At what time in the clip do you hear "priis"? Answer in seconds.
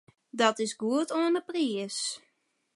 1.49-1.97